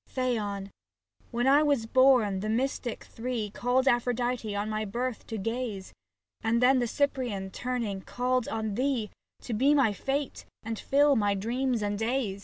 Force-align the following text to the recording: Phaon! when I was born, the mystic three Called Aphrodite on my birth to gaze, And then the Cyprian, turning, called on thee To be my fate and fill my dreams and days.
Phaon! 0.07 0.71
when 1.29 1.45
I 1.45 1.61
was 1.61 1.85
born, 1.85 2.39
the 2.39 2.49
mystic 2.49 3.03
three 3.03 3.51
Called 3.51 3.87
Aphrodite 3.87 4.55
on 4.55 4.67
my 4.67 4.83
birth 4.83 5.27
to 5.27 5.37
gaze, 5.37 5.93
And 6.43 6.59
then 6.59 6.79
the 6.79 6.87
Cyprian, 6.87 7.51
turning, 7.51 8.01
called 8.01 8.47
on 8.47 8.73
thee 8.73 9.11
To 9.43 9.53
be 9.53 9.75
my 9.75 9.93
fate 9.93 10.43
and 10.63 10.79
fill 10.79 11.15
my 11.15 11.35
dreams 11.35 11.83
and 11.83 11.99
days. 11.99 12.39